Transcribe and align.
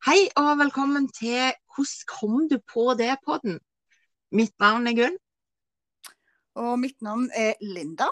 Hei 0.00 0.30
og 0.40 0.54
velkommen 0.56 1.10
til 1.12 1.50
Hvordan 1.76 2.04
kom 2.08 2.36
du 2.48 2.54
på 2.72 2.94
det-podden? 2.96 3.58
Mitt 4.32 4.54
navn 4.56 4.88
er 4.88 4.94
Gunn. 4.96 5.18
Og 6.56 6.78
mitt 6.80 6.96
navn 7.04 7.26
er 7.36 7.58
Linda. 7.60 8.06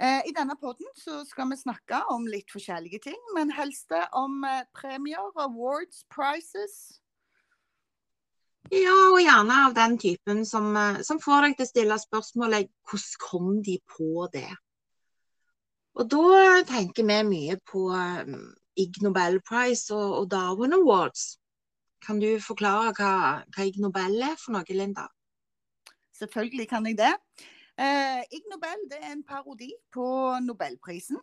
Eh, 0.00 0.22
I 0.24 0.32
denne 0.32 0.56
podden 0.56 0.88
så 0.96 1.18
skal 1.28 1.50
vi 1.50 1.58
snakke 1.60 1.98
om 2.14 2.24
litt 2.32 2.48
forskjellige 2.48 3.02
ting, 3.10 3.18
men 3.36 3.52
helst 3.52 3.92
om 4.16 4.38
eh, 4.48 4.64
premier, 4.72 5.28
awards, 5.36 6.06
prizes. 6.08 6.78
Ja, 8.72 8.96
og 9.10 9.20
gjerne 9.20 9.60
av 9.66 9.76
den 9.76 9.98
typen 10.00 10.46
som, 10.48 10.72
eh, 10.80 11.02
som 11.04 11.20
får 11.20 11.50
deg 11.50 11.58
til 11.60 11.68
å 11.68 11.72
stille 11.74 12.00
spørsmålet 12.06 12.72
hvordan 12.88 13.20
kom 13.28 13.52
de 13.68 13.76
på 13.98 14.30
det? 14.32 14.48
Og 15.92 16.08
da 16.08 16.64
tenker 16.72 17.04
vi 17.04 17.20
mye 17.34 17.60
på 17.68 17.84
Ig 18.76 19.02
Nobel 19.02 19.40
Prize 19.44 19.94
og, 19.94 20.18
og, 20.18 20.30
Darwin 20.30 20.72
Awards. 20.76 21.38
Kan 22.02 22.20
du 22.20 22.38
forklare 22.42 22.92
hva, 22.98 23.12
hva 23.54 23.66
Ig 23.66 23.78
Nobel 23.82 24.22
er 24.24 24.38
for 24.40 24.56
noe, 24.56 24.76
Linda? 24.76 25.06
Selvfølgelig 26.18 26.68
kan 26.70 26.86
jeg 26.86 26.98
det. 26.98 27.12
Eh, 27.78 28.22
Ig 28.32 28.48
Nobel 28.50 28.88
det 28.90 28.98
er 29.00 29.12
en 29.12 29.24
parodi 29.26 29.70
på 29.94 30.06
Nobelprisen. 30.44 31.20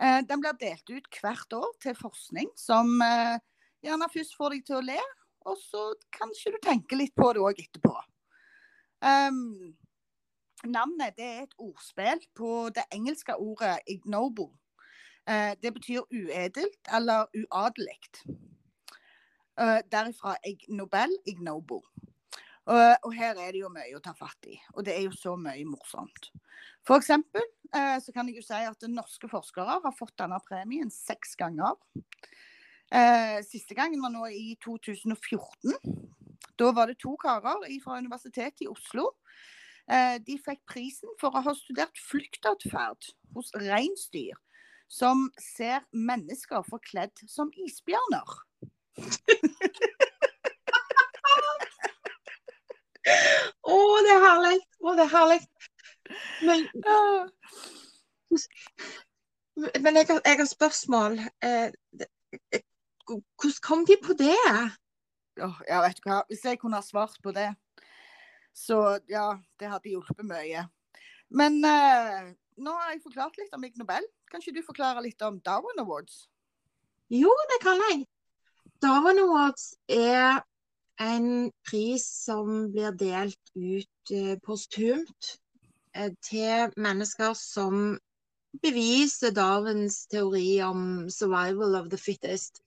Eh, 0.00 0.20
den 0.28 0.42
blir 0.42 0.56
delt 0.60 0.90
ut 0.90 1.20
hvert 1.20 1.56
år 1.56 1.72
til 1.82 1.96
forskning 1.98 2.50
som 2.58 3.00
eh, 3.04 3.36
gjerne 3.84 4.08
først 4.12 4.36
får 4.36 4.56
deg 4.56 4.64
til 4.66 4.80
å 4.80 4.86
le, 4.86 5.00
og 5.48 5.58
så 5.60 5.84
kanskje 6.16 6.54
du 6.54 6.58
tenker 6.64 7.00
litt 7.00 7.14
på 7.16 7.30
det 7.36 7.44
òg 7.44 7.60
etterpå. 7.62 7.94
Um, 9.00 9.72
navnet 10.68 11.16
er 11.16 11.46
et 11.46 11.54
ordspill 11.56 12.20
på 12.36 12.68
det 12.76 12.84
engelske 12.92 13.36
ordet 13.36 13.78
'ignoble'. 13.88 14.52
Eh, 15.28 15.52
det 15.62 15.72
betyr 15.74 16.06
uedelt 16.10 16.92
eller 16.92 17.26
uadelig. 17.34 18.00
Eh, 19.60 19.80
derifra 19.92 20.36
Nobel, 20.68 21.16
ignoble. 21.26 21.82
Og 23.02 23.14
her 23.16 23.34
er 23.34 23.50
det 23.50 23.64
jo 23.64 23.70
mye 23.72 23.96
å 23.96 24.02
ta 24.04 24.12
fatt 24.14 24.46
i. 24.46 24.54
Og 24.76 24.84
det 24.86 24.94
er 24.94 25.08
jo 25.08 25.14
så 25.16 25.32
mye 25.36 25.64
morsomt. 25.66 26.30
For 26.86 27.00
eksempel 27.00 27.42
eh, 27.74 27.96
så 27.98 28.12
kan 28.14 28.28
jeg 28.28 28.38
jo 28.38 28.46
si 28.46 28.60
at 28.68 28.86
norske 28.86 29.28
forskere 29.32 29.80
har 29.82 29.96
fått 29.96 30.14
denne 30.20 30.38
premien 30.46 30.92
seks 30.92 31.34
ganger. 31.40 31.74
Siste 33.46 33.76
gangen 33.78 34.00
var 34.02 34.10
nå 34.10 34.24
i 34.34 34.56
2014. 34.64 35.76
Da 36.58 36.70
var 36.74 36.90
det 36.90 36.96
to 36.98 37.12
karer 37.22 37.62
fra 37.84 38.00
Universitetet 38.02 38.64
i 38.64 38.66
Oslo. 38.66 39.12
De 40.26 40.38
fikk 40.42 40.64
prisen 40.66 41.12
for 41.20 41.30
å 41.30 41.42
ha 41.46 41.54
studert 41.54 42.02
flyktadferd 42.02 43.12
hos 43.36 43.54
reinsdyr 43.62 44.34
som 44.90 45.28
ser 45.38 45.84
mennesker 45.94 46.64
forkledd 46.66 47.22
som 47.30 47.50
isbjørner. 47.54 48.32
Å, 53.70 53.74
oh, 53.76 53.98
det 54.04 54.12
er 54.12 54.24
herlig! 54.24 54.58
Å, 54.80 54.88
oh, 54.88 54.96
det 54.98 55.04
er 55.06 55.12
herlig. 55.14 55.40
Men, 56.46 56.66
men 59.78 59.98
jeg, 60.00 60.08
har, 60.10 60.20
jeg, 60.26 60.36
har, 60.40 60.48
spørsmål. 60.50 61.18
Eh, 61.46 61.70
eh, 62.50 62.64
hvordan 63.06 63.62
kom 63.66 63.86
de 63.86 63.96
på 64.02 64.16
det? 64.18 64.36
Oh, 65.40 65.62
ja, 65.68 65.80
vet 65.86 66.02
du 66.02 66.08
hva. 66.08 66.20
Hvis 66.30 66.44
jeg 66.46 66.60
kunne 66.60 66.80
ha 66.80 66.86
svart 66.86 67.16
på 67.22 67.34
det, 67.36 67.48
så 68.56 68.98
ja, 69.10 69.32
det 69.60 69.70
hadde 69.70 69.94
hjulpet 69.94 70.26
mye. 70.26 70.66
Men 71.30 71.62
eh, 71.64 72.32
nå 72.60 72.74
har 72.76 72.92
jeg 72.92 73.02
forklart 73.04 73.38
litt 73.40 73.54
om 73.56 73.64
Ig 73.66 73.78
Nobel. 73.80 74.06
Kan 74.30 74.42
ikke 74.42 74.58
du 74.58 74.62
forklare 74.66 75.02
litt 75.04 75.22
om 75.26 75.40
Darwin 75.44 75.82
Awards? 75.82 76.26
Jo, 77.10 77.32
det 77.50 77.58
kan 77.64 77.80
jeg. 77.88 78.04
Darwin 78.80 79.20
Awards 79.24 79.72
er 79.88 80.42
en 81.00 81.50
pris 81.66 82.04
som 82.26 82.70
blir 82.72 82.92
delt 82.96 83.52
ut 83.56 84.12
eh, 84.14 84.36
postumt 84.44 85.32
eh, 85.96 86.12
til 86.22 86.74
mennesker 86.76 87.32
som 87.38 87.96
beviser 88.62 89.32
Darwins 89.34 90.04
teori 90.10 90.60
om 90.62 91.08
'survival 91.08 91.76
of 91.80 91.88
the 91.90 91.98
fittest'. 91.98 92.60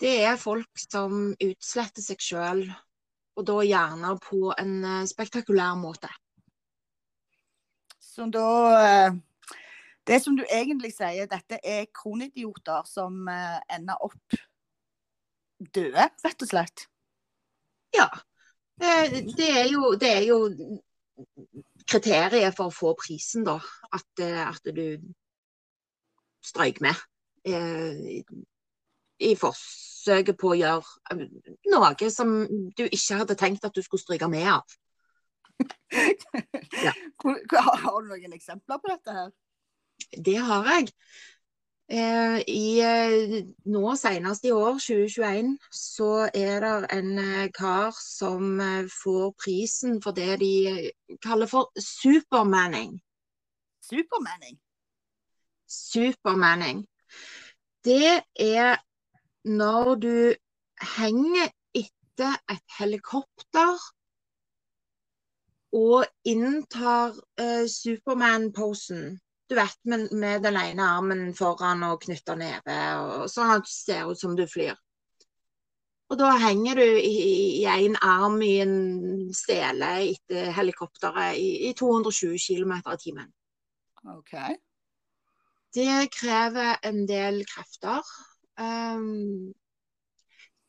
Det 0.00 0.24
er 0.24 0.36
folk 0.36 0.68
som 0.76 1.32
utsletter 1.40 2.04
seg 2.04 2.20
sjøl, 2.20 2.62
og 3.36 3.46
da 3.48 3.60
gjerne 3.64 4.12
på 4.20 4.52
en 4.58 4.84
eh, 4.84 5.06
spektakulær 5.08 5.76
måte. 5.80 6.12
Som 8.16 8.30
da 8.32 8.48
eh, 8.80 9.14
Det 10.06 10.20
som 10.22 10.36
du 10.38 10.44
egentlig 10.48 10.94
sier, 10.94 11.28
dette 11.28 11.58
er 11.60 11.88
kronidioter 11.92 12.86
som 12.88 13.26
eh, 13.28 13.58
ender 13.76 14.00
opp 14.06 14.36
døde, 15.58 16.06
rett 16.24 16.44
og 16.44 16.48
slett? 16.48 16.86
Ja. 17.96 18.06
Det 18.76 19.48
er 19.48 19.68
jo, 19.72 19.94
det 20.00 20.10
er 20.12 20.24
jo 20.28 20.38
kriteriet 21.88 22.56
for 22.56 22.68
å 22.68 22.74
få 22.76 22.92
prisen, 23.00 23.44
da. 23.48 23.56
At, 23.90 24.08
eh, 24.22 24.42
at 24.46 24.72
du 24.76 24.84
strøyk 26.44 26.80
med. 26.84 27.04
I 27.46 29.34
forsøket 29.40 30.38
på 30.38 30.52
å 30.52 30.58
gjøre 30.60 31.26
noe 31.72 32.10
som 32.12 32.32
du 32.76 32.84
ikke 32.86 33.20
hadde 33.22 33.38
tenkt 33.38 33.64
at 33.66 33.74
du 33.76 33.82
skulle 33.84 34.02
stryke 34.02 34.28
med 34.30 34.48
av. 34.56 34.78
Har 37.26 38.02
du 38.02 38.12
noen 38.12 38.36
eksempler 38.36 38.82
på 38.82 38.92
dette 38.92 39.16
her? 39.16 39.32
Det 40.26 40.36
har 40.36 40.68
jeg. 40.74 40.92
Eh, 41.88 42.40
i, 42.50 42.80
eh, 42.82 43.44
nå 43.70 43.94
senest 43.94 44.44
i 44.44 44.50
år, 44.50 44.80
2021, 44.82 45.52
så 45.70 46.26
er 46.34 46.64
det 46.64 46.88
en 46.96 47.18
eh, 47.22 47.50
kar 47.54 47.94
som 47.94 48.58
får 48.90 49.34
prisen 49.38 50.00
for 50.02 50.16
det 50.16 50.40
de 50.42 50.90
kaller 51.22 51.46
for 51.46 51.70
supermanning. 51.78 52.98
Supermanning? 53.86 54.58
Supermanning. 55.70 56.86
Det 57.86 58.22
er 58.34 58.82
når 59.46 59.94
du 60.02 60.34
henger 60.96 61.52
etter 61.74 62.34
et 62.50 62.78
helikopter 62.80 63.78
og 65.74 66.06
inntar 66.28 67.16
eh, 67.40 67.66
Superman-posen. 67.70 69.16
Du 69.46 69.54
vet, 69.54 69.78
med, 69.84 70.08
med, 70.12 70.42
den 70.42 70.58
ene 70.58 70.88
armen 70.96 71.28
foran 71.34 71.84
og 71.86 72.02
knytta 72.02 72.34
nede, 72.38 72.76
og 72.98 73.30
sånn 73.30 73.56
at 73.58 73.66
du 73.66 73.72
ser 73.72 74.10
ut 74.10 74.20
som 74.20 74.34
du 74.38 74.46
flyr. 74.50 74.74
Og 76.10 76.18
da 76.20 76.30
henger 76.38 76.78
du 76.78 76.98
i 77.02 77.64
én 77.66 77.96
arm 78.02 78.38
i 78.46 78.60
en 78.62 78.76
stele 79.34 79.88
etter 80.12 80.52
helikopteret 80.54 81.38
i, 81.38 81.48
i 81.66 81.72
220 81.74 82.38
km 82.38 82.76
i 82.78 82.98
timen. 83.02 83.32
Okay. 84.18 84.54
Det 85.74 86.06
krever 86.14 86.78
en 86.86 87.02
del 87.10 87.42
krefter. 87.50 88.06
Um, 88.56 89.50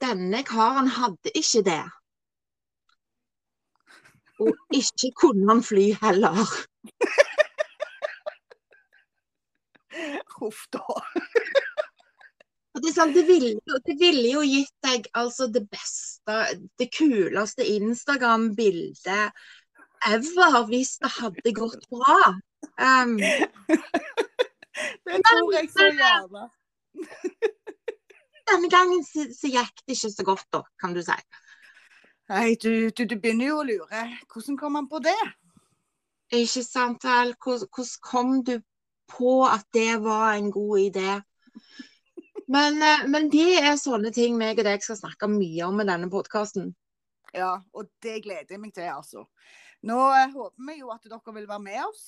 denne 0.02 0.42
karen 0.46 0.90
hadde 0.98 1.34
ikke 1.38 1.62
det. 1.70 1.84
Og 4.44 4.76
ikke 4.76 5.12
kunne 5.18 5.48
han 5.50 5.64
fly 5.66 5.88
heller. 6.02 6.38
Huff 10.38 10.66
da. 10.74 10.84
Det, 12.78 12.92
sånn, 12.94 13.14
det, 13.16 13.24
ville, 13.26 13.56
det, 13.88 13.96
ville, 13.98 14.28
jo 14.36 14.44
gitt 14.46 14.76
deg 14.86 15.08
altså 15.18 15.48
det 15.50 15.64
beste, 15.66 16.36
det 16.78 16.88
kuleste 16.94 17.66
Instagram-bildet 17.66 19.34
ever 20.06 20.60
hvis 20.70 21.00
det 21.02 21.10
hadde 21.16 21.56
gått 21.58 21.90
bra. 21.90 22.38
Um, 22.78 23.18
det 23.18 25.18
tror 25.26 25.50
jeg 25.56 25.72
så 25.74 25.90
gjerne. 25.90 26.46
Denne 28.48 28.70
gangen 28.72 29.04
så, 29.04 29.26
så 29.34 29.50
gikk 29.52 29.84
det 29.84 29.98
ikke 29.98 30.14
så 30.14 30.26
godt, 30.28 30.48
da, 30.54 30.62
kan 30.82 30.94
du 30.96 31.02
si. 31.04 31.18
Nei, 32.28 32.56
du, 32.60 32.90
du, 32.92 33.06
du, 33.08 33.16
begynner 33.16 33.52
jo 33.52 33.60
å 33.62 33.68
lure. 33.68 34.02
Hvordan 34.28 34.58
kom 34.60 34.76
han 34.76 34.90
på 34.92 35.00
det? 35.04 35.20
Ikke 36.36 36.64
sant, 36.66 37.06
Al. 37.08 37.32
Hvordan 37.40 37.94
kom 38.04 38.34
du 38.44 38.58
på 39.08 39.38
at 39.48 39.64
det 39.76 40.02
var 40.04 40.36
en 40.36 40.50
god 40.52 40.82
idé? 40.82 41.14
Men, 42.52 42.82
eh, 42.84 43.06
men 43.08 43.30
det 43.32 43.62
er 43.62 43.80
sånne 43.80 44.12
ting 44.16 44.36
meg 44.40 44.60
og 44.60 44.68
deg 44.68 44.84
skal 44.84 45.00
snakke 45.00 45.28
mye 45.32 45.68
om 45.68 45.80
i 45.84 45.88
denne 45.88 46.08
podkasten. 46.12 46.74
Ja, 47.36 47.58
og 47.76 47.90
det 48.04 48.22
gleder 48.24 48.56
jeg 48.56 48.62
meg 48.64 48.76
til, 48.76 48.88
altså. 48.92 49.26
Nå 49.88 49.98
eh, 50.16 50.32
håper 50.32 50.68
vi 50.70 50.78
jo 50.82 50.92
at 50.92 51.08
dere 51.08 51.36
vil 51.36 51.48
være 51.48 51.64
med 51.64 51.82
oss. 51.86 52.06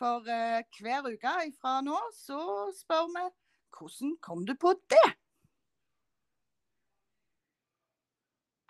For 0.00 0.24
eh, 0.32 0.62
hver 0.80 1.08
uke 1.08 1.34
fra 1.60 1.78
nå 1.84 1.96
så 2.16 2.40
spør 2.76 3.08
vi 3.16 3.26
hvordan 3.76 4.16
kom 4.24 4.44
du 4.48 4.56
på 4.60 4.72
det? 4.92 5.08